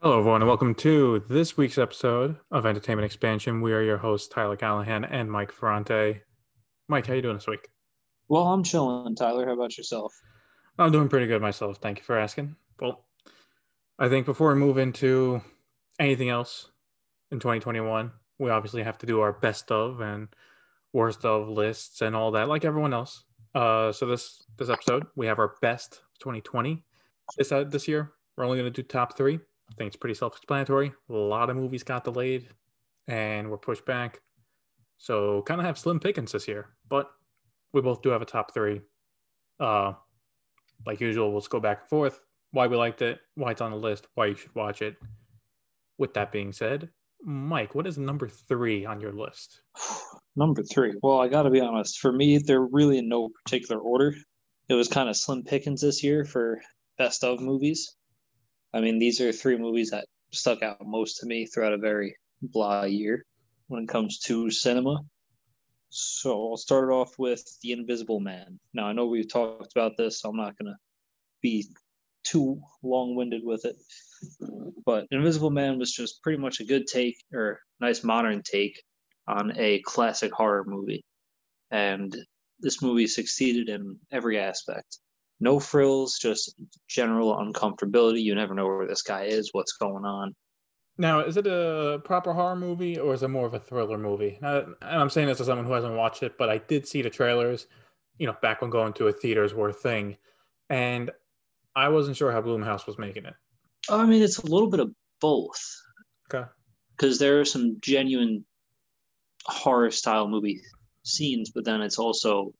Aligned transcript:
Hello, 0.00 0.20
everyone, 0.20 0.42
and 0.42 0.48
welcome 0.48 0.76
to 0.76 1.24
this 1.28 1.56
week's 1.56 1.76
episode 1.76 2.36
of 2.52 2.64
Entertainment 2.64 3.04
Expansion. 3.04 3.60
We 3.60 3.72
are 3.72 3.82
your 3.82 3.96
hosts, 3.96 4.28
Tyler 4.28 4.54
Callahan 4.54 5.04
and 5.04 5.28
Mike 5.28 5.50
Ferrante. 5.50 6.20
Mike, 6.86 7.08
how 7.08 7.14
are 7.14 7.16
you 7.16 7.22
doing 7.22 7.34
this 7.34 7.48
week? 7.48 7.68
Well, 8.28 8.44
I'm 8.44 8.62
chilling, 8.62 9.16
Tyler. 9.16 9.44
How 9.44 9.54
about 9.54 9.76
yourself? 9.76 10.14
I'm 10.78 10.92
doing 10.92 11.08
pretty 11.08 11.26
good 11.26 11.42
myself. 11.42 11.78
Thank 11.78 11.98
you 11.98 12.04
for 12.04 12.16
asking. 12.16 12.54
Well, 12.80 13.06
I 13.98 14.08
think 14.08 14.24
before 14.24 14.54
we 14.54 14.60
move 14.60 14.78
into 14.78 15.40
anything 15.98 16.28
else 16.28 16.70
in 17.32 17.40
2021, 17.40 18.12
we 18.38 18.50
obviously 18.50 18.84
have 18.84 18.98
to 18.98 19.06
do 19.06 19.18
our 19.18 19.32
best 19.32 19.72
of 19.72 20.00
and 20.00 20.28
worst 20.92 21.24
of 21.24 21.48
lists 21.48 22.02
and 22.02 22.14
all 22.14 22.30
that, 22.30 22.48
like 22.48 22.64
everyone 22.64 22.94
else. 22.94 23.24
Uh, 23.52 23.90
so 23.90 24.06
this 24.06 24.44
this 24.58 24.70
episode, 24.70 25.06
we 25.16 25.26
have 25.26 25.40
our 25.40 25.54
best 25.60 26.02
2020 26.20 26.84
this 27.36 27.50
uh, 27.50 27.64
this 27.64 27.88
year. 27.88 28.12
We're 28.36 28.44
only 28.44 28.58
going 28.58 28.72
to 28.72 28.82
do 28.82 28.86
top 28.86 29.16
three. 29.16 29.40
I 29.70 29.74
think 29.74 29.88
it's 29.88 29.96
pretty 29.96 30.14
self-explanatory. 30.14 30.92
A 31.10 31.12
lot 31.12 31.50
of 31.50 31.56
movies 31.56 31.82
got 31.82 32.04
delayed 32.04 32.48
and 33.06 33.50
were 33.50 33.58
pushed 33.58 33.84
back, 33.84 34.20
so 34.96 35.42
kind 35.42 35.60
of 35.60 35.66
have 35.66 35.78
slim 35.78 36.00
pickings 36.00 36.32
this 36.32 36.48
year. 36.48 36.66
But 36.88 37.10
we 37.72 37.80
both 37.80 38.02
do 38.02 38.10
have 38.10 38.22
a 38.22 38.26
top 38.26 38.54
three. 38.54 38.80
Uh, 39.60 39.92
like 40.86 41.00
usual, 41.00 41.30
we'll 41.30 41.40
just 41.40 41.50
go 41.50 41.60
back 41.60 41.80
and 41.82 41.88
forth. 41.88 42.20
Why 42.52 42.66
we 42.66 42.76
liked 42.76 43.02
it, 43.02 43.20
why 43.34 43.50
it's 43.50 43.60
on 43.60 43.72
the 43.72 43.76
list, 43.76 44.06
why 44.14 44.26
you 44.26 44.34
should 44.34 44.54
watch 44.54 44.80
it. 44.82 44.96
With 45.98 46.14
that 46.14 46.32
being 46.32 46.52
said, 46.52 46.90
Mike, 47.22 47.74
what 47.74 47.86
is 47.86 47.98
number 47.98 48.28
three 48.28 48.86
on 48.86 49.00
your 49.00 49.12
list? 49.12 49.62
Number 50.36 50.62
three. 50.62 50.94
Well, 51.02 51.18
I 51.18 51.26
got 51.26 51.42
to 51.42 51.50
be 51.50 51.60
honest. 51.60 51.98
For 51.98 52.12
me, 52.12 52.38
they're 52.38 52.64
really 52.64 52.98
in 52.98 53.08
no 53.08 53.30
particular 53.44 53.80
order. 53.80 54.14
It 54.68 54.74
was 54.74 54.86
kind 54.86 55.08
of 55.08 55.16
slim 55.16 55.42
pickings 55.42 55.80
this 55.80 56.04
year 56.04 56.24
for 56.24 56.60
best 56.96 57.24
of 57.24 57.40
movies. 57.40 57.96
I 58.72 58.80
mean, 58.80 58.98
these 58.98 59.20
are 59.20 59.32
three 59.32 59.56
movies 59.56 59.90
that 59.90 60.06
stuck 60.30 60.62
out 60.62 60.86
most 60.86 61.18
to 61.18 61.26
me 61.26 61.46
throughout 61.46 61.72
a 61.72 61.78
very 61.78 62.16
blah 62.42 62.84
year 62.84 63.24
when 63.68 63.84
it 63.84 63.88
comes 63.88 64.18
to 64.20 64.50
cinema. 64.50 65.00
So 65.90 66.50
I'll 66.50 66.56
start 66.56 66.90
off 66.90 67.18
with 67.18 67.42
The 67.62 67.72
Invisible 67.72 68.20
Man. 68.20 68.60
Now, 68.74 68.86
I 68.86 68.92
know 68.92 69.06
we've 69.06 69.30
talked 69.30 69.72
about 69.74 69.96
this, 69.96 70.20
so 70.20 70.28
I'm 70.28 70.36
not 70.36 70.58
going 70.58 70.70
to 70.70 70.76
be 71.40 71.66
too 72.24 72.60
long 72.82 73.14
winded 73.14 73.42
with 73.42 73.64
it. 73.64 73.76
But 74.84 75.06
Invisible 75.10 75.50
Man 75.50 75.78
was 75.78 75.92
just 75.92 76.22
pretty 76.22 76.38
much 76.38 76.60
a 76.60 76.64
good 76.64 76.86
take 76.86 77.16
or 77.32 77.60
nice 77.80 78.04
modern 78.04 78.42
take 78.42 78.82
on 79.26 79.52
a 79.56 79.80
classic 79.80 80.32
horror 80.32 80.64
movie. 80.66 81.04
And 81.70 82.14
this 82.60 82.82
movie 82.82 83.06
succeeded 83.06 83.68
in 83.68 83.98
every 84.10 84.38
aspect. 84.38 84.98
No 85.40 85.60
frills, 85.60 86.18
just 86.20 86.54
general 86.88 87.36
uncomfortability. 87.36 88.22
You 88.22 88.34
never 88.34 88.54
know 88.54 88.66
where 88.66 88.86
this 88.86 89.02
guy 89.02 89.24
is, 89.24 89.50
what's 89.52 89.72
going 89.72 90.04
on. 90.04 90.34
Now, 91.00 91.20
is 91.20 91.36
it 91.36 91.46
a 91.46 92.00
proper 92.04 92.32
horror 92.32 92.56
movie 92.56 92.98
or 92.98 93.14
is 93.14 93.22
it 93.22 93.28
more 93.28 93.46
of 93.46 93.54
a 93.54 93.60
thriller 93.60 93.98
movie? 93.98 94.38
Uh, 94.42 94.62
and 94.82 95.00
I'm 95.00 95.10
saying 95.10 95.28
this 95.28 95.40
as 95.40 95.46
someone 95.46 95.64
who 95.64 95.72
hasn't 95.72 95.94
watched 95.94 96.24
it, 96.24 96.36
but 96.36 96.50
I 96.50 96.58
did 96.58 96.88
see 96.88 97.02
the 97.02 97.10
trailers, 97.10 97.68
you 98.18 98.26
know, 98.26 98.36
back 98.42 98.60
when 98.60 98.70
going 98.70 98.92
to 98.94 99.06
a 99.06 99.12
theaters 99.12 99.54
were 99.54 99.68
a 99.68 99.72
thing. 99.72 100.16
And 100.70 101.12
I 101.76 101.88
wasn't 101.88 102.16
sure 102.16 102.32
how 102.32 102.42
Blumhouse 102.42 102.88
was 102.88 102.98
making 102.98 103.26
it. 103.26 103.34
I 103.88 104.04
mean, 104.06 104.22
it's 104.22 104.38
a 104.38 104.46
little 104.46 104.68
bit 104.68 104.80
of 104.80 104.90
both. 105.20 105.60
Okay. 106.34 106.48
Because 106.96 107.20
there 107.20 107.40
are 107.40 107.44
some 107.44 107.76
genuine 107.80 108.44
horror 109.44 109.92
style 109.92 110.26
movie 110.26 110.60
scenes, 111.04 111.52
but 111.54 111.64
then 111.64 111.80
it's 111.80 111.98
also 111.98 112.52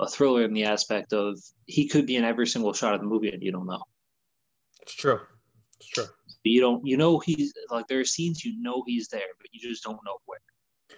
a 0.00 0.08
thriller 0.08 0.42
in 0.42 0.52
the 0.52 0.64
aspect 0.64 1.12
of 1.12 1.38
he 1.66 1.88
could 1.88 2.06
be 2.06 2.16
in 2.16 2.24
every 2.24 2.46
single 2.46 2.72
shot 2.72 2.94
of 2.94 3.00
the 3.00 3.06
movie 3.06 3.30
and 3.30 3.42
you 3.42 3.52
don't 3.52 3.66
know. 3.66 3.82
It's 4.82 4.94
true. 4.94 5.20
It's 5.78 5.88
true. 5.88 6.06
You 6.42 6.60
don't, 6.60 6.86
you 6.86 6.96
know, 6.96 7.18
he's 7.20 7.54
like 7.70 7.86
there 7.86 8.00
are 8.00 8.04
scenes 8.04 8.44
you 8.44 8.60
know 8.60 8.82
he's 8.86 9.08
there, 9.08 9.22
but 9.38 9.48
you 9.52 9.60
just 9.60 9.82
don't 9.82 9.98
know 10.04 10.18
where. 10.26 10.38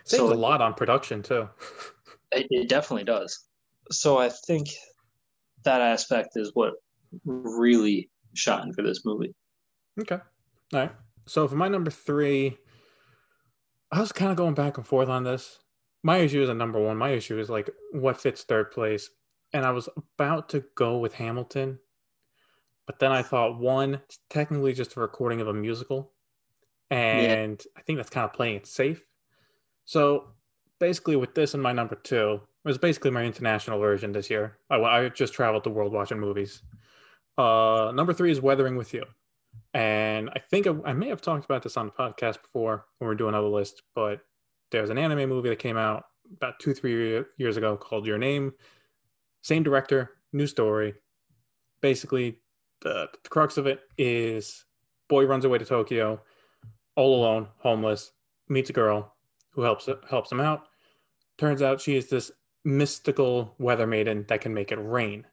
Saves 0.04 0.20
so, 0.20 0.32
a 0.32 0.34
lot 0.34 0.60
on 0.60 0.74
production 0.74 1.22
too. 1.22 1.48
it, 2.32 2.46
it 2.50 2.68
definitely 2.68 3.04
does. 3.04 3.46
So 3.90 4.18
I 4.18 4.28
think 4.28 4.68
that 5.64 5.80
aspect 5.80 6.30
is 6.36 6.50
what 6.54 6.74
really 7.24 8.10
shine 8.34 8.72
for 8.72 8.82
this 8.82 9.04
movie. 9.04 9.34
Okay. 10.00 10.18
All 10.72 10.80
right. 10.80 10.92
So 11.26 11.46
for 11.46 11.56
my 11.56 11.68
number 11.68 11.90
three, 11.90 12.58
I 13.90 14.00
was 14.00 14.12
kind 14.12 14.30
of 14.30 14.36
going 14.36 14.54
back 14.54 14.78
and 14.78 14.86
forth 14.86 15.08
on 15.08 15.24
this. 15.24 15.58
My 16.02 16.18
issue 16.18 16.42
is 16.42 16.48
a 16.48 16.54
number 16.54 16.80
one. 16.80 16.96
My 16.96 17.10
issue 17.10 17.38
is 17.38 17.50
like 17.50 17.70
what 17.92 18.20
fits 18.20 18.42
third 18.42 18.70
place. 18.70 19.10
And 19.52 19.64
I 19.64 19.70
was 19.70 19.88
about 19.96 20.48
to 20.50 20.64
go 20.74 20.98
with 20.98 21.14
Hamilton, 21.14 21.78
but 22.86 22.98
then 22.98 23.12
I 23.12 23.22
thought 23.22 23.58
one, 23.58 23.94
it's 23.94 24.18
technically 24.28 24.72
just 24.72 24.96
a 24.96 25.00
recording 25.00 25.40
of 25.40 25.48
a 25.48 25.54
musical. 25.54 26.12
And 26.90 27.60
yeah. 27.64 27.80
I 27.80 27.82
think 27.82 27.98
that's 27.98 28.10
kind 28.10 28.24
of 28.24 28.32
playing 28.32 28.56
it 28.56 28.66
safe. 28.66 29.02
So 29.84 30.28
basically, 30.78 31.16
with 31.16 31.34
this 31.34 31.54
and 31.54 31.62
my 31.62 31.72
number 31.72 31.94
two, 31.94 32.40
it 32.64 32.68
was 32.68 32.78
basically 32.78 33.10
my 33.10 33.24
international 33.24 33.78
version 33.78 34.12
this 34.12 34.30
year. 34.30 34.58
I, 34.70 34.76
I 34.76 35.08
just 35.08 35.34
traveled 35.34 35.64
the 35.64 35.70
world 35.70 35.92
watching 35.92 36.20
movies. 36.20 36.62
Uh, 37.38 37.92
number 37.94 38.12
three 38.12 38.30
is 38.30 38.40
Weathering 38.40 38.76
with 38.76 38.94
You. 38.94 39.04
And 39.74 40.30
I 40.30 40.38
think 40.38 40.66
I, 40.66 40.74
I, 40.84 40.92
may 40.92 41.08
have 41.08 41.20
talked 41.20 41.44
about 41.44 41.62
this 41.62 41.76
on 41.76 41.86
the 41.86 41.92
podcast 41.92 42.40
before 42.42 42.86
when 42.98 43.08
we 43.08 43.14
are 43.14 43.16
doing 43.18 43.34
other 43.34 43.48
lists, 43.48 43.82
but 43.94 44.20
there's 44.70 44.90
an 44.90 44.98
anime 44.98 45.28
movie 45.28 45.48
that 45.48 45.58
came 45.58 45.76
out 45.76 46.04
about 46.36 46.58
two, 46.58 46.74
three 46.74 47.24
years 47.38 47.56
ago 47.56 47.76
called 47.76 48.06
Your 48.06 48.18
Name. 48.18 48.52
Same 49.42 49.62
director, 49.62 50.12
new 50.32 50.46
story. 50.46 50.94
Basically, 51.80 52.38
the, 52.80 53.08
the 53.22 53.28
crux 53.28 53.56
of 53.56 53.66
it 53.66 53.80
is 53.96 54.64
boy 55.08 55.24
runs 55.24 55.44
away 55.44 55.58
to 55.58 55.64
Tokyo, 55.64 56.20
all 56.96 57.20
alone, 57.20 57.48
homeless, 57.58 58.12
meets 58.48 58.70
a 58.70 58.72
girl 58.72 59.14
who 59.50 59.62
helps 59.62 59.88
helps 60.08 60.32
him 60.32 60.40
out. 60.40 60.64
Turns 61.38 61.62
out 61.62 61.80
she 61.80 61.96
is 61.96 62.08
this 62.08 62.30
mystical 62.64 63.54
weather 63.58 63.86
maiden 63.86 64.24
that 64.28 64.40
can 64.40 64.52
make 64.52 64.72
it 64.72 64.76
rain. 64.76 65.24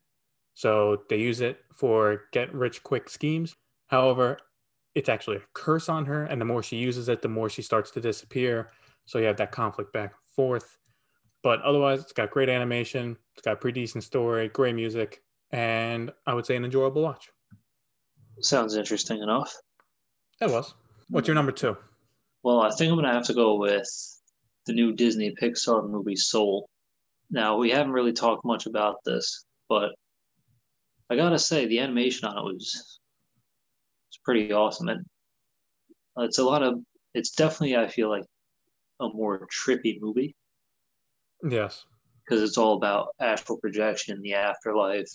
So 0.54 1.04
they 1.10 1.18
use 1.18 1.42
it 1.42 1.60
for 1.74 2.22
get 2.32 2.54
rich 2.54 2.84
quick 2.84 3.10
schemes. 3.10 3.56
However, 3.88 4.38
it's 4.96 5.10
actually 5.10 5.38
a 5.38 5.44
curse 5.54 5.90
on 5.90 6.06
her, 6.06 6.26
and 6.26 6.40
the 6.40 6.46
more 6.46 6.62
she 6.62 6.78
uses 6.78 7.10
it, 7.10 7.22
the 7.22 7.28
more 7.28 7.50
she 7.50 7.64
starts 7.64 7.90
to 7.92 8.02
disappear. 8.02 8.70
So 9.06 9.20
you 9.20 9.26
have 9.26 9.38
that 9.38 9.52
conflict 9.52 9.94
back 9.94 10.12
and 10.12 10.36
forth. 10.36 10.78
But 11.44 11.62
otherwise, 11.62 12.02
it's 12.02 12.14
got 12.14 12.32
great 12.32 12.50
animation, 12.50 13.18
it's 13.34 13.44
got 13.44 13.60
pretty 13.60 13.82
decent 13.82 14.04
story, 14.06 14.48
great 14.48 14.76
music, 14.76 15.22
and 15.52 16.12
I 16.26 16.34
would 16.34 16.46
say 16.46 16.56
an 16.56 16.64
enjoyable 16.64 17.02
watch. 17.02 17.30
Sounds 18.40 18.76
interesting 18.76 19.22
enough. 19.22 19.54
It 20.42 20.50
was. 20.50 20.74
What's 21.10 21.28
your 21.28 21.36
number 21.36 21.52
two? 21.52 21.78
Well, 22.44 22.62
I 22.62 22.72
think 22.72 22.90
I'm 22.90 22.98
gonna 22.98 23.14
have 23.14 23.28
to 23.28 23.34
go 23.34 23.56
with 23.56 23.88
the 24.66 24.74
new 24.74 24.94
Disney 24.94 25.36
Pixar 25.40 25.88
movie 25.90 26.16
Soul. 26.16 26.70
Now 27.30 27.58
we 27.58 27.72
haven't 27.72 27.92
really 27.92 28.14
talked 28.14 28.46
much 28.46 28.66
about 28.66 29.04
this, 29.06 29.46
but 29.68 29.92
I 31.10 31.16
gotta 31.16 31.40
say 31.40 31.66
the 31.66 31.80
animation 31.80 32.28
on 32.28 32.38
it 32.38 32.44
was 32.44 33.00
it's 34.10 34.20
pretty 34.24 34.52
awesome, 34.54 34.90
and 34.90 35.06
it's 36.18 36.40
a 36.40 36.44
lot 36.44 36.64
of 36.64 36.80
it's 37.14 37.32
definitely 37.32 37.76
I 37.76 37.88
feel 37.88 38.10
like 38.10 38.24
a 39.00 39.10
more 39.10 39.48
trippy 39.48 40.00
movie. 40.02 40.36
Yes, 41.48 41.86
because 42.24 42.42
it's 42.42 42.58
all 42.58 42.76
about 42.76 43.10
astral 43.20 43.58
projection, 43.58 44.22
the 44.22 44.34
afterlife, 44.34 45.10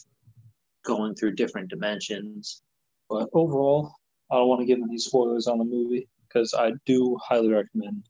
going 0.84 1.14
through 1.14 1.34
different 1.34 1.68
dimensions. 1.68 2.62
But 3.08 3.28
overall, 3.32 3.94
I 4.30 4.36
don't 4.36 4.48
want 4.48 4.60
to 4.60 4.66
give 4.66 4.78
any 4.82 4.98
spoilers 4.98 5.46
on 5.46 5.58
the 5.58 5.64
movie 5.64 6.08
because 6.26 6.54
I 6.54 6.72
do 6.84 7.18
highly 7.22 7.50
recommend 7.50 8.04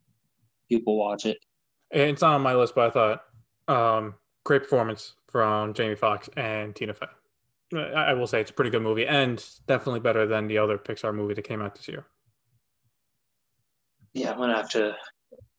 people 0.69 0.99
watch 0.99 1.27
it. 1.27 1.39
It's 1.91 2.23
not 2.23 2.35
on 2.35 2.43
my 2.43 2.55
list, 2.55 2.75
but 2.75 2.89
I 2.89 2.91
thought 2.91 3.23
um, 3.69 4.15
great 4.45 4.63
performance 4.63 5.15
from 5.31 5.75
Jamie 5.75 5.95
Foxx 5.95 6.29
and 6.37 6.75
Tina 6.75 6.95
Fey. 6.95 7.07
I 7.77 8.15
will 8.15 8.27
say 8.27 8.41
it's 8.41 8.51
a 8.51 8.55
pretty 8.55 8.71
good 8.71 8.83
movie 8.83 9.07
and 9.07 9.45
definitely 9.67 10.01
better 10.01 10.27
than 10.27 10.49
the 10.49 10.57
other 10.57 10.79
Pixar 10.79 11.15
movie 11.15 11.35
that 11.35 11.43
came 11.43 11.61
out 11.61 11.75
this 11.75 11.87
year. 11.87 12.07
Yeah, 14.15 14.33
I'm 14.33 14.39
gonna 14.39 14.57
have 14.57 14.71
to 14.71 14.97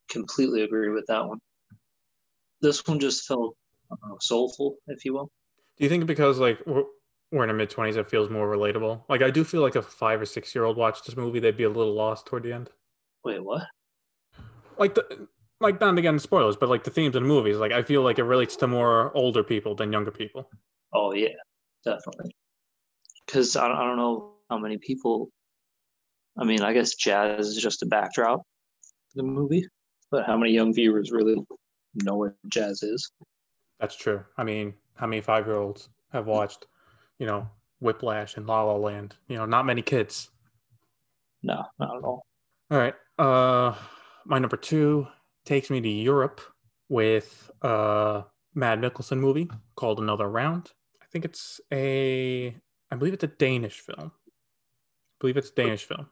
completely 0.10 0.64
agree 0.64 0.90
with 0.90 1.06
that 1.08 1.26
one. 1.28 1.40
This 2.62 2.86
one 2.86 3.00
just 3.00 3.26
felt 3.26 3.56
know, 3.92 4.18
soulful, 4.20 4.78
if 4.88 5.06
you 5.06 5.14
will. 5.14 5.32
Do 5.78 5.86
you 5.86 5.90
think 5.90 6.06
because 6.06 6.40
like 6.40 6.60
we're, 6.66 6.84
we're 7.32 7.44
in 7.44 7.50
our 7.50 7.56
mid 7.56 7.70
twenties, 7.70 7.96
it 7.96 8.10
feels 8.10 8.30
more 8.30 8.48
relatable? 8.48 9.04
Like 9.10 9.22
I 9.22 9.30
do 9.30 9.44
feel 9.44 9.62
like 9.62 9.76
a 9.76 9.82
five 9.82 10.22
or 10.22 10.26
six 10.26 10.54
year 10.54 10.66
old 10.66 10.78
watched 10.78 11.06
this 11.06 11.16
movie, 11.16 11.40
they'd 11.40 11.58
be 11.58 11.64
a 11.64 11.70
little 11.70 11.94
lost 11.94 12.26
toward 12.26 12.44
the 12.44 12.54
end. 12.54 12.70
Wait, 13.24 13.44
what? 13.44 13.64
Like 14.78 14.96
the 14.96 15.28
like 15.62 15.80
not 15.82 15.98
again 15.98 16.20
spoilers, 16.20 16.56
but 16.56 16.70
like 16.70 16.84
the 16.84 16.92
themes 16.92 17.16
in 17.16 17.24
the 17.24 17.30
movies. 17.30 17.58
Like 17.58 17.72
I 17.72 17.84
feel 17.84 18.02
like 18.02 18.20
it 18.20 18.24
relates 18.24 18.56
to 18.58 18.68
more 18.68 19.16
older 19.16 19.44
people 19.44 19.76
than 19.76 19.92
younger 19.92 20.12
people. 20.12 20.50
Oh 20.94 21.14
yeah, 21.14 21.30
definitely. 21.86 22.36
Because 23.26 23.56
I, 23.56 23.66
I 23.66 23.84
don't 23.84 23.98
know 23.98 24.34
how 24.50 24.58
many 24.58 24.78
people. 24.78 25.30
I 26.38 26.46
mean, 26.46 26.62
I 26.62 26.74
guess 26.74 26.96
jazz 26.96 27.48
is 27.48 27.62
just 27.62 27.84
a 27.84 27.86
backdrop 27.86 28.40
for 28.40 29.16
the 29.16 29.24
movie, 29.24 29.68
but 30.12 30.26
how 30.26 30.38
many 30.38 30.52
young 30.52 30.74
viewers 30.74 31.12
really 31.12 31.36
know 31.96 32.16
what 32.16 32.34
jazz 32.48 32.84
is? 32.84 33.12
That's 33.80 33.96
true. 33.96 34.24
I 34.38 34.44
mean, 34.44 34.74
how 34.96 35.08
many 35.08 35.22
five 35.22 35.46
year 35.46 35.58
olds 35.58 35.90
have 36.12 36.26
watched, 36.28 36.66
you 37.18 37.26
know, 37.26 37.48
Whiplash 37.80 38.38
and 38.38 38.46
La 38.48 38.64
La 38.64 38.76
Land? 38.76 39.16
You 39.28 39.38
know, 39.38 39.46
not 39.46 39.66
many 39.66 39.82
kids. 39.82 40.30
No, 41.44 41.64
not 41.80 41.96
at 41.96 42.04
all. 42.04 42.26
All 42.72 42.78
right. 42.78 42.96
Uh, 43.18 43.74
my 44.26 44.40
number 44.40 44.58
two 44.58 45.08
takes 45.46 45.70
me 45.70 45.82
to 45.82 45.90
Europe 45.90 46.42
with 46.90 47.50
a 47.62 48.24
Mads 48.54 48.82
Mikkelsen 48.82 49.20
movie 49.20 49.50
called 49.76 50.00
Another 50.00 50.28
Round. 50.28 50.72
I 51.02 51.06
think 51.12 51.26
it's 51.26 51.62
a, 51.72 52.56
I 52.92 52.96
believe 52.96 53.14
it's 53.14 53.24
a 53.24 53.28
Danish 53.28 53.80
film. 53.80 54.12
I 54.28 55.16
believe 55.20 55.38
it's 55.38 55.50
a 55.50 55.56
Danish 55.56 55.86
film. 55.86 56.08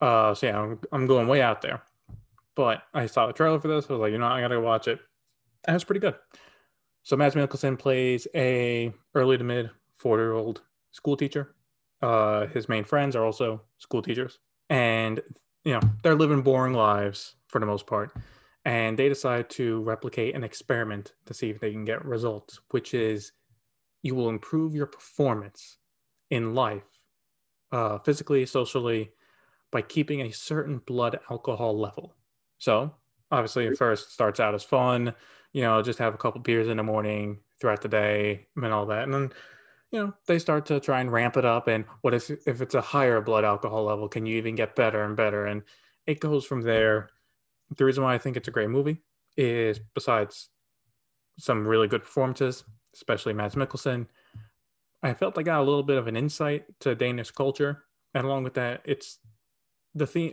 Uh, 0.00 0.34
so 0.34 0.46
yeah, 0.46 0.60
I'm, 0.60 0.80
I'm 0.92 1.06
going 1.06 1.28
way 1.28 1.40
out 1.40 1.62
there. 1.62 1.82
But 2.56 2.82
I 2.92 3.06
saw 3.06 3.26
the 3.26 3.32
trailer 3.32 3.60
for 3.60 3.68
this. 3.68 3.86
I 3.88 3.94
was 3.94 4.00
like, 4.00 4.12
you 4.12 4.18
know, 4.18 4.26
I 4.26 4.40
gotta 4.40 4.60
watch 4.60 4.88
it. 4.88 5.00
And 5.66 5.74
it's 5.74 5.84
pretty 5.84 6.00
good. 6.00 6.14
So 7.02 7.16
Mads 7.16 7.34
Mikkelsen 7.34 7.78
plays 7.78 8.26
a 8.34 8.92
early 9.14 9.36
to 9.36 9.44
mid 9.44 9.70
40 9.96 10.22
year 10.22 10.32
old 10.32 10.62
school 10.90 11.16
teacher. 11.16 11.54
Uh, 12.00 12.46
his 12.46 12.68
main 12.68 12.84
friends 12.84 13.16
are 13.16 13.24
also 13.24 13.62
school 13.78 14.02
teachers, 14.02 14.38
and 14.68 15.20
you 15.64 15.72
know 15.72 15.80
they're 16.02 16.14
living 16.14 16.42
boring 16.42 16.74
lives 16.74 17.36
for 17.48 17.60
the 17.60 17.66
most 17.66 17.86
part. 17.86 18.12
And 18.66 18.98
they 18.98 19.10
decide 19.10 19.50
to 19.50 19.82
replicate 19.82 20.34
an 20.34 20.42
experiment 20.42 21.12
to 21.26 21.34
see 21.34 21.50
if 21.50 21.60
they 21.60 21.72
can 21.72 21.84
get 21.84 22.04
results, 22.04 22.60
which 22.70 22.94
is 22.94 23.32
you 24.02 24.14
will 24.14 24.30
improve 24.30 24.74
your 24.74 24.86
performance 24.86 25.78
in 26.30 26.54
life, 26.54 26.82
uh, 27.72 27.98
physically, 27.98 28.46
socially, 28.46 29.10
by 29.70 29.82
keeping 29.82 30.22
a 30.22 30.30
certain 30.30 30.78
blood 30.78 31.18
alcohol 31.30 31.78
level. 31.78 32.14
So 32.64 32.94
obviously, 33.30 33.66
at 33.66 33.76
first 33.76 34.10
starts 34.10 34.40
out 34.40 34.54
as 34.54 34.64
fun, 34.64 35.14
you 35.52 35.60
know, 35.60 35.82
just 35.82 35.98
have 35.98 36.14
a 36.14 36.18
couple 36.18 36.40
beers 36.40 36.66
in 36.66 36.78
the 36.78 36.82
morning 36.82 37.40
throughout 37.60 37.82
the 37.82 37.88
day 37.88 38.46
and 38.56 38.72
all 38.72 38.86
that, 38.86 39.02
and 39.02 39.12
then 39.12 39.32
you 39.90 39.98
know 39.98 40.14
they 40.26 40.38
start 40.38 40.64
to 40.66 40.80
try 40.80 41.00
and 41.00 41.12
ramp 41.12 41.36
it 41.36 41.44
up. 41.44 41.68
And 41.68 41.84
what 42.00 42.14
if 42.14 42.30
if 42.30 42.62
it's 42.62 42.74
a 42.74 42.80
higher 42.80 43.20
blood 43.20 43.44
alcohol 43.44 43.84
level? 43.84 44.08
Can 44.08 44.24
you 44.24 44.38
even 44.38 44.54
get 44.54 44.76
better 44.76 45.04
and 45.04 45.14
better? 45.14 45.44
And 45.44 45.62
it 46.06 46.20
goes 46.20 46.46
from 46.46 46.62
there. 46.62 47.10
The 47.76 47.84
reason 47.84 48.02
why 48.02 48.14
I 48.14 48.18
think 48.18 48.38
it's 48.38 48.48
a 48.48 48.56
great 48.56 48.70
movie 48.70 49.02
is 49.36 49.78
besides 49.94 50.48
some 51.38 51.68
really 51.68 51.88
good 51.88 52.02
performances, 52.02 52.64
especially 52.94 53.34
Mads 53.34 53.56
Mikkelsen. 53.56 54.06
I 55.02 55.12
felt 55.12 55.36
I 55.36 55.42
got 55.42 55.60
a 55.60 55.64
little 55.64 55.82
bit 55.82 55.98
of 55.98 56.06
an 56.06 56.16
insight 56.16 56.64
to 56.80 56.94
Danish 56.94 57.30
culture, 57.30 57.84
and 58.14 58.24
along 58.24 58.44
with 58.44 58.54
that, 58.54 58.80
it's 58.86 59.18
the 59.94 60.06
theme 60.06 60.32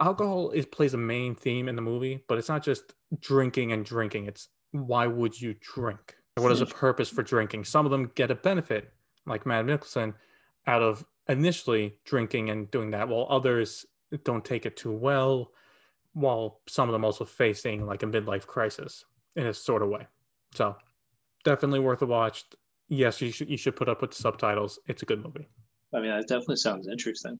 alcohol 0.00 0.50
is 0.50 0.66
plays 0.66 0.94
a 0.94 0.98
main 0.98 1.34
theme 1.34 1.68
in 1.68 1.76
the 1.76 1.82
movie, 1.82 2.24
but 2.28 2.38
it's 2.38 2.48
not 2.48 2.62
just 2.62 2.94
drinking 3.20 3.72
and 3.72 3.84
drinking. 3.84 4.26
It's 4.26 4.48
why 4.72 5.06
would 5.06 5.40
you 5.40 5.54
drink? 5.60 6.14
What 6.36 6.52
is 6.52 6.60
the 6.60 6.66
purpose 6.66 7.08
for 7.08 7.22
drinking? 7.22 7.64
Some 7.64 7.84
of 7.84 7.90
them 7.90 8.12
get 8.14 8.30
a 8.30 8.34
benefit, 8.34 8.92
like 9.26 9.44
Matt 9.44 9.66
Nicholson, 9.66 10.14
out 10.66 10.82
of 10.82 11.04
initially 11.28 11.96
drinking 12.04 12.50
and 12.50 12.70
doing 12.70 12.90
that, 12.92 13.08
while 13.08 13.26
others 13.28 13.84
don't 14.24 14.44
take 14.44 14.64
it 14.64 14.76
too 14.76 14.92
well, 14.92 15.50
while 16.12 16.60
some 16.68 16.88
of 16.88 16.92
them 16.92 17.04
also 17.04 17.24
facing 17.24 17.86
like 17.86 18.02
a 18.02 18.06
midlife 18.06 18.46
crisis 18.46 19.04
in 19.36 19.46
a 19.46 19.54
sort 19.54 19.82
of 19.82 19.88
way. 19.88 20.06
So 20.54 20.76
definitely 21.44 21.80
worth 21.80 22.02
a 22.02 22.06
watch. 22.06 22.44
Yes, 22.88 23.20
you 23.20 23.30
should 23.30 23.50
you 23.50 23.56
should 23.56 23.76
put 23.76 23.88
up 23.88 24.00
with 24.00 24.12
the 24.12 24.16
subtitles. 24.16 24.78
It's 24.86 25.02
a 25.02 25.06
good 25.06 25.22
movie. 25.22 25.48
I 25.94 26.00
mean, 26.00 26.10
it 26.10 26.28
definitely 26.28 26.56
sounds 26.56 26.86
interesting. 26.88 27.38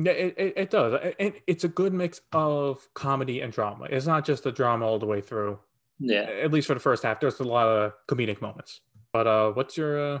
Yeah, 0.00 0.12
it, 0.12 0.34
it, 0.38 0.52
it 0.56 0.70
does. 0.70 1.12
It, 1.18 1.42
it's 1.48 1.64
a 1.64 1.68
good 1.68 1.92
mix 1.92 2.20
of 2.32 2.88
comedy 2.94 3.40
and 3.40 3.52
drama. 3.52 3.88
It's 3.90 4.06
not 4.06 4.24
just 4.24 4.46
a 4.46 4.52
drama 4.52 4.86
all 4.86 5.00
the 5.00 5.06
way 5.06 5.20
through. 5.20 5.58
Yeah. 5.98 6.20
At 6.20 6.52
least 6.52 6.68
for 6.68 6.74
the 6.74 6.80
first 6.80 7.02
half, 7.02 7.18
there's 7.18 7.40
a 7.40 7.44
lot 7.44 7.66
of 7.66 7.92
comedic 8.08 8.40
moments. 8.40 8.80
But 9.12 9.26
uh, 9.26 9.50
what's 9.50 9.76
your 9.76 10.14
uh, 10.14 10.20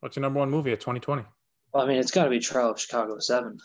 what's 0.00 0.16
your 0.16 0.20
number 0.20 0.40
one 0.40 0.50
movie 0.50 0.72
of 0.72 0.78
2020? 0.78 1.24
Well, 1.72 1.82
I 1.82 1.86
mean, 1.86 1.96
it's 1.96 2.10
got 2.10 2.24
to 2.24 2.30
be 2.30 2.38
Trial 2.38 2.72
of 2.72 2.80
Chicago 2.80 3.18
Seven. 3.18 3.56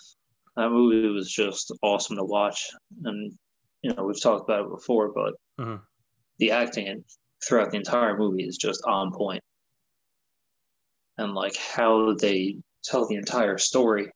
That 0.56 0.70
movie 0.70 1.10
was 1.10 1.30
just 1.30 1.74
awesome 1.82 2.16
to 2.16 2.24
watch, 2.24 2.70
and 3.04 3.34
you 3.82 3.94
know 3.94 4.06
we've 4.06 4.22
talked 4.22 4.50
about 4.50 4.66
it 4.66 4.70
before, 4.70 5.12
but 5.14 5.34
mm-hmm. 5.60 5.84
the 6.38 6.52
acting 6.52 7.04
throughout 7.46 7.72
the 7.72 7.78
entire 7.78 8.18
movie 8.18 8.44
is 8.44 8.58
just 8.58 8.82
on 8.86 9.12
point, 9.12 9.42
and 11.18 11.34
like 11.34 11.58
how 11.58 12.14
they 12.14 12.56
tell 12.86 13.08
the 13.08 13.16
entire 13.16 13.58
story, 13.58 14.10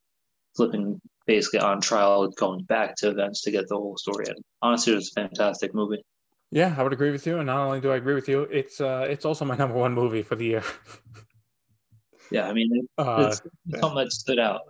flipping 0.56 1.02
basically 1.26 1.60
on 1.60 1.82
trial, 1.82 2.28
going 2.30 2.64
back 2.64 2.96
to 2.98 3.10
events 3.10 3.42
to 3.42 3.52
get 3.52 3.68
the 3.68 3.76
whole 3.76 3.98
story 3.98 4.26
in. 4.28 4.36
Honestly, 4.62 4.94
it 4.94 4.98
was 4.98 5.12
a 5.16 5.22
fantastic 5.22 5.74
movie. 5.74 6.04
Yeah, 6.52 6.76
I 6.78 6.84
would 6.84 6.94
agree 6.94 7.12
with 7.12 7.26
you. 7.26 7.38
And 7.38 7.48
not 7.48 7.66
only 7.66 7.82
do 7.82 7.92
I 7.92 7.96
agree 7.96 8.14
with 8.14 8.30
you, 8.30 8.42
it's 8.44 8.80
uh, 8.80 9.08
it's 9.10 9.26
also 9.26 9.46
my 9.46 9.56
number 9.58 9.76
one 9.76 9.94
movie 9.94 10.22
for 10.22 10.36
the 10.36 10.46
year. 10.46 10.64
yeah, 12.32 12.48
I 12.48 12.54
mean, 12.54 12.70
it, 12.72 12.86
uh, 12.98 13.30
it's 13.30 13.42
yeah. 13.66 13.80
something 13.80 14.04
that 14.04 14.12
stood 14.12 14.40
out. 14.40 14.62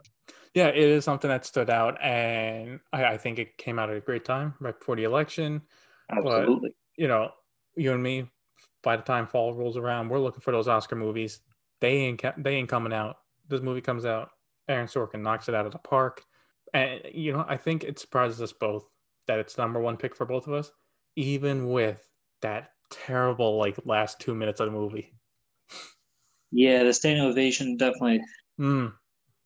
Yeah, 0.53 0.67
it 0.67 0.77
is 0.77 1.03
something 1.03 1.29
that 1.29 1.45
stood 1.45 1.69
out, 1.69 2.01
and 2.01 2.79
I, 2.91 3.05
I 3.05 3.17
think 3.17 3.39
it 3.39 3.57
came 3.57 3.79
out 3.79 3.89
at 3.89 3.97
a 3.97 4.01
great 4.01 4.23
time 4.23 4.53
right 4.59 4.77
before 4.77 4.95
the 4.95 5.03
election. 5.03 5.63
Absolutely. 6.11 6.69
But, 6.69 6.71
you 6.95 7.07
know, 7.07 7.31
you 7.75 7.91
and 7.91 8.03
me, 8.03 8.29
by 8.83 8.95
the 8.95 9.03
time 9.03 9.25
fall 9.25 9.53
rolls 9.53 9.77
around, 9.77 10.09
we're 10.09 10.19
looking 10.19 10.41
for 10.41 10.51
those 10.51 10.67
Oscar 10.67 10.95
movies. 10.95 11.39
They 11.81 11.97
ain't 11.97 12.23
they 12.37 12.55
ain't 12.55 12.69
coming 12.69 12.93
out. 12.93 13.17
This 13.49 13.61
movie 13.61 13.81
comes 13.81 14.05
out. 14.05 14.29
Aaron 14.69 14.87
Sorkin 14.87 15.21
knocks 15.21 15.49
it 15.49 15.55
out 15.55 15.65
of 15.65 15.71
the 15.71 15.79
park. 15.79 16.23
And 16.73 17.01
you 17.13 17.33
know, 17.33 17.45
I 17.47 17.57
think 17.57 17.83
it 17.83 17.99
surprises 17.99 18.41
us 18.41 18.51
both 18.51 18.85
that 19.27 19.39
it's 19.39 19.57
number 19.57 19.79
one 19.79 19.97
pick 19.97 20.15
for 20.15 20.25
both 20.25 20.47
of 20.47 20.53
us, 20.53 20.71
even 21.15 21.69
with 21.69 22.07
that 22.41 22.71
terrible 22.89 23.57
like 23.57 23.77
last 23.85 24.19
two 24.19 24.33
minutes 24.33 24.59
of 24.59 24.67
the 24.67 24.71
movie. 24.71 25.13
Yeah, 26.51 26.83
the 26.83 26.93
standing 26.93 27.23
ovation 27.23 27.77
definitely. 27.77 28.21
Mm. 28.59 28.93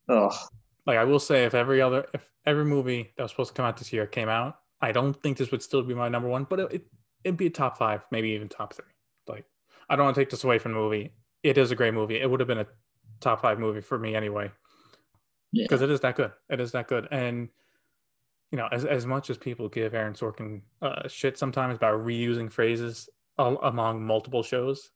Oh, 0.10 0.38
like 0.86 0.98
I 0.98 1.04
will 1.04 1.20
say, 1.20 1.46
if 1.46 1.54
every 1.54 1.82
other, 1.82 2.06
if 2.14 2.30
every 2.46 2.66
movie 2.66 3.12
that 3.18 3.24
was 3.24 3.32
supposed 3.32 3.50
to 3.50 3.54
come 3.56 3.66
out 3.66 3.78
this 3.78 3.92
year 3.92 4.08
came 4.08 4.30
out, 4.30 4.60
I 4.82 4.92
don't 4.92 5.14
think 5.22 5.38
this 5.38 5.52
would 5.52 5.64
still 5.64 5.84
be 5.84 5.94
my 5.94 6.08
number 6.08 6.30
one, 6.30 6.46
but 6.50 6.60
it, 6.60 6.74
it 6.74 6.86
it'd 7.24 7.38
be 7.38 7.48
a 7.48 7.52
top 7.52 7.78
five, 7.78 8.02
maybe 8.12 8.30
even 8.30 8.48
top 8.48 8.74
three. 8.74 8.86
Like 9.28 9.46
I 9.90 9.96
don't 9.96 10.06
want 10.06 10.16
to 10.16 10.22
take 10.22 10.30
this 10.30 10.46
away 10.46 10.60
from 10.60 10.74
the 10.74 10.80
movie. 10.80 11.12
It 11.44 11.58
is 11.58 11.72
a 11.72 11.76
great 11.76 11.94
movie. 11.94 12.20
It 12.20 12.30
would 12.30 12.40
have 12.40 12.48
been 12.48 12.60
a 12.60 12.68
top 13.20 13.42
five 13.42 13.60
movie 13.60 13.82
for 13.82 13.98
me 13.98 14.16
anyway 14.16 14.52
because 15.54 15.82
yeah. 15.82 15.88
it 15.88 15.92
is 15.92 16.00
that 16.02 16.16
good. 16.16 16.32
It 16.50 16.60
is 16.60 16.72
that 16.72 16.88
good, 16.88 17.08
and 17.12 17.50
you 18.52 18.58
know, 18.58 18.68
as 18.72 18.86
as 18.86 19.06
much 19.06 19.30
as 19.30 19.38
people 19.38 19.70
give 19.70 19.94
Aaron 19.94 20.14
Sorkin 20.14 20.62
uh, 20.82 21.08
shit 21.08 21.38
sometimes 21.38 21.76
about 21.76 22.06
reusing 22.06 22.52
phrases 22.52 23.10
all, 23.38 23.58
among 23.62 24.04
multiple 24.04 24.44
shows, 24.44 24.92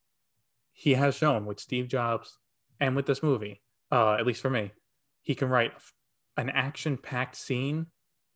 he 0.74 0.94
has 0.94 1.16
shown 1.16 1.46
with 1.46 1.60
Steve 1.60 1.88
Jobs 1.88 2.38
and 2.80 2.96
with 2.96 3.06
this 3.06 3.22
movie, 3.22 3.62
uh, 3.92 4.14
at 4.14 4.26
least 4.26 4.42
for 4.42 4.50
me, 4.50 4.72
he 5.22 5.36
can 5.36 5.50
write 5.50 5.74
an 6.38 6.50
action-packed 6.50 7.36
scene 7.36 7.88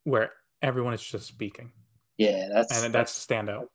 where 0.04 0.32
everyone 0.62 0.94
is 0.94 1.02
just 1.02 1.28
speaking. 1.28 1.72
Yeah, 2.18 2.48
that's 2.54 2.84
and 2.84 2.94
that's, 2.94 3.26
that's 3.26 3.26
standout. 3.26 3.68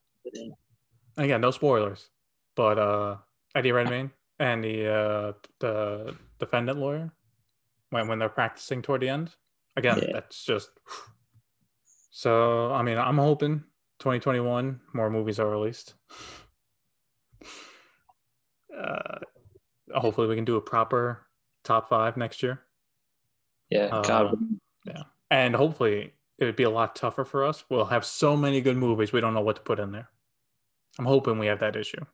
Again, 1.16 1.40
no 1.40 1.50
spoilers, 1.50 2.08
but 2.54 2.78
uh, 2.78 3.16
Eddie 3.54 3.72
Redmayne 3.72 4.10
and 4.38 4.62
the 4.62 4.92
uh, 4.92 5.32
the 5.58 6.14
defendant 6.38 6.78
lawyer 6.78 7.12
when 7.90 8.08
when 8.08 8.18
they're 8.18 8.28
practicing 8.28 8.82
toward 8.82 9.02
the 9.02 9.08
end. 9.08 9.34
Again, 9.76 9.98
yeah. 10.02 10.12
that's 10.14 10.44
just 10.44 10.70
so. 12.10 12.72
I 12.72 12.82
mean, 12.82 12.98
I'm 12.98 13.18
hoping 13.18 13.64
2021 14.00 14.80
more 14.92 15.10
movies 15.10 15.38
are 15.38 15.48
released. 15.48 15.94
Uh, 18.76 19.18
hopefully, 19.94 20.26
we 20.26 20.34
can 20.34 20.44
do 20.44 20.56
a 20.56 20.60
proper 20.60 21.26
top 21.64 21.88
five 21.88 22.16
next 22.16 22.42
year. 22.42 22.62
Yeah, 23.68 23.86
uh, 23.86 24.32
yeah, 24.84 25.02
and 25.30 25.54
hopefully 25.54 26.14
it 26.38 26.44
would 26.44 26.56
be 26.56 26.64
a 26.64 26.70
lot 26.70 26.96
tougher 26.96 27.24
for 27.24 27.44
us. 27.44 27.64
We'll 27.68 27.84
have 27.84 28.04
so 28.04 28.36
many 28.36 28.60
good 28.60 28.76
movies, 28.76 29.12
we 29.12 29.20
don't 29.20 29.34
know 29.34 29.42
what 29.42 29.56
to 29.56 29.62
put 29.62 29.78
in 29.78 29.92
there. 29.92 30.08
I'm 30.98 31.04
hoping 31.04 31.38
we 31.38 31.46
have 31.46 31.60
that 31.60 31.76
issue. 31.76 32.04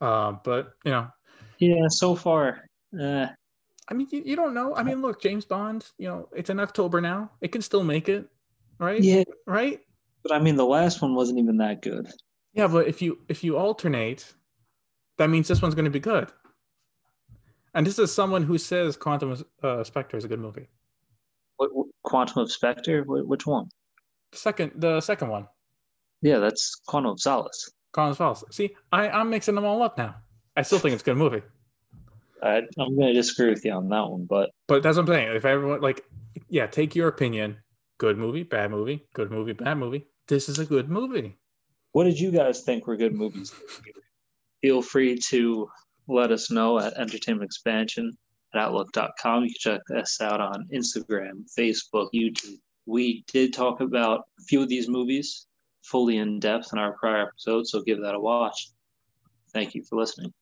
Uh, 0.00 0.32
but 0.44 0.72
you 0.84 0.90
know, 0.90 1.08
yeah, 1.58 1.86
so 1.88 2.14
far, 2.14 2.68
uh, 3.00 3.28
I 3.88 3.94
mean, 3.94 4.08
you, 4.10 4.22
you 4.24 4.36
don't 4.36 4.54
know. 4.54 4.74
I 4.74 4.82
mean, 4.82 5.00
look, 5.00 5.22
James 5.22 5.44
Bond, 5.44 5.86
you 5.98 6.08
know, 6.08 6.28
it's 6.34 6.50
in 6.50 6.58
October 6.58 7.00
now. 7.00 7.30
It 7.40 7.52
can 7.52 7.62
still 7.62 7.84
make 7.84 8.08
it, 8.08 8.28
right? 8.78 9.00
Yeah. 9.00 9.24
Right? 9.46 9.80
But 10.22 10.32
I 10.32 10.40
mean, 10.40 10.56
the 10.56 10.66
last 10.66 11.00
one 11.02 11.14
wasn't 11.14 11.38
even 11.38 11.58
that 11.58 11.82
good. 11.82 12.08
Yeah, 12.52 12.66
but 12.66 12.88
if 12.88 13.00
you 13.00 13.18
if 13.28 13.44
you 13.44 13.56
alternate, 13.56 14.34
that 15.18 15.30
means 15.30 15.46
this 15.46 15.62
one's 15.62 15.74
going 15.74 15.84
to 15.84 15.90
be 15.90 16.00
good. 16.00 16.32
And 17.74 17.86
this 17.86 17.98
is 17.98 18.12
someone 18.12 18.42
who 18.42 18.58
says 18.58 18.96
Quantum 18.96 19.36
uh, 19.62 19.84
Spectre 19.84 20.16
is 20.16 20.24
a 20.24 20.28
good 20.28 20.40
movie. 20.40 20.66
What, 21.58 21.74
what 21.74 21.86
Quantum 22.02 22.42
of 22.42 22.50
Spectre? 22.50 23.04
Which 23.04 23.46
one? 23.46 23.68
The 24.32 24.38
second, 24.38 24.72
the 24.76 25.00
second 25.00 25.28
one. 25.28 25.46
Yeah, 26.22 26.38
that's 26.38 26.80
Quantum 26.86 27.12
of 27.12 27.20
Solace. 27.20 27.70
Quantum 27.92 28.12
of 28.12 28.16
Solace. 28.16 28.44
See, 28.50 28.74
I, 28.90 29.10
I'm 29.10 29.28
mixing 29.28 29.54
them 29.54 29.66
all 29.66 29.82
up 29.82 29.98
now. 29.98 30.16
I 30.56 30.62
still 30.62 30.78
think 30.78 30.94
it's 30.94 31.02
a 31.02 31.04
good 31.04 31.18
movie. 31.18 31.42
I, 32.42 32.62
I'm 32.78 32.96
going 32.96 33.08
to 33.08 33.12
disagree 33.12 33.50
with 33.50 33.64
you 33.64 33.72
on 33.72 33.88
that 33.88 34.08
one, 34.08 34.26
but 34.26 34.50
but 34.68 34.82
that's 34.82 34.96
what 34.96 35.08
I'm 35.08 35.14
saying. 35.14 35.36
If 35.36 35.44
everyone 35.44 35.80
like, 35.80 36.04
yeah, 36.48 36.66
take 36.66 36.94
your 36.94 37.08
opinion. 37.08 37.58
Good 37.98 38.18
movie, 38.18 38.42
bad 38.42 38.70
movie, 38.70 39.06
good 39.14 39.30
movie, 39.30 39.54
bad 39.54 39.78
movie. 39.78 40.06
This 40.28 40.50
is 40.50 40.58
a 40.58 40.66
good 40.66 40.90
movie. 40.90 41.38
What 41.92 42.04
did 42.04 42.20
you 42.20 42.30
guys 42.30 42.60
think 42.60 42.86
were 42.86 42.96
good 42.96 43.14
movies? 43.14 43.54
Feel 44.60 44.82
free 44.82 45.18
to 45.28 45.66
let 46.08 46.30
us 46.30 46.50
know 46.50 46.78
at 46.78 46.92
Entertainment 46.98 47.46
Expansion 47.46 48.12
at 48.54 48.60
outlook.com. 48.60 49.44
You 49.44 49.50
can 49.50 49.56
check 49.58 49.80
us 49.96 50.20
out 50.20 50.40
on 50.42 50.68
Instagram, 50.74 51.44
Facebook, 51.58 52.08
YouTube. 52.14 52.58
We 52.84 53.24
did 53.32 53.54
talk 53.54 53.80
about 53.80 54.24
a 54.38 54.42
few 54.42 54.62
of 54.62 54.68
these 54.68 54.88
movies 54.88 55.46
fully 55.82 56.18
in 56.18 56.38
depth 56.38 56.70
in 56.72 56.78
our 56.78 56.92
prior 56.98 57.28
episode, 57.28 57.66
so 57.66 57.82
give 57.82 58.02
that 58.02 58.14
a 58.14 58.20
watch. 58.20 58.70
Thank 59.52 59.74
you 59.74 59.82
for 59.84 59.96
listening. 59.96 60.32